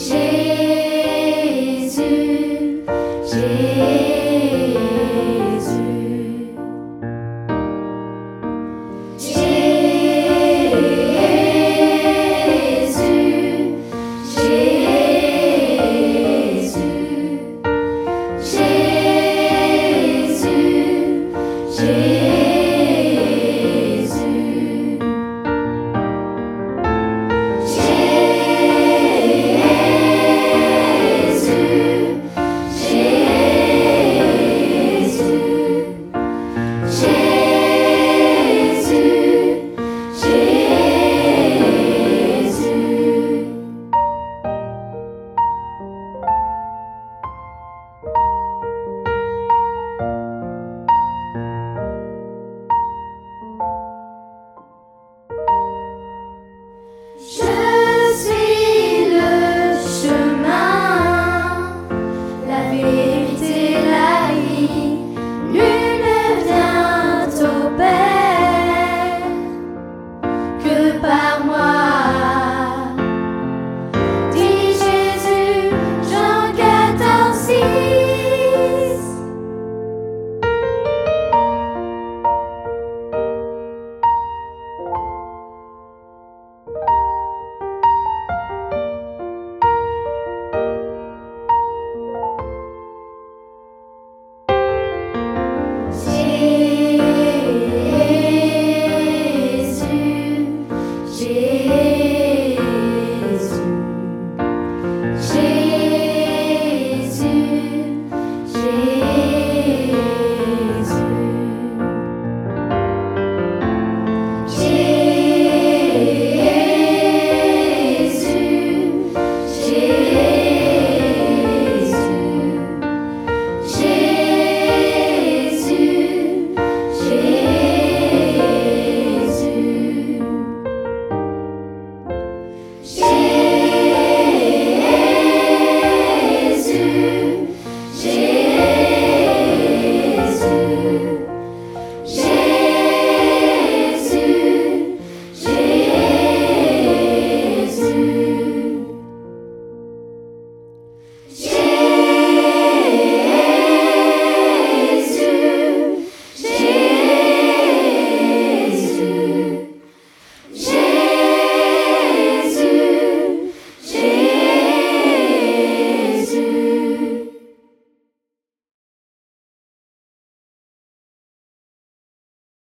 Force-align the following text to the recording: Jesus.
Jesus. 0.00 0.29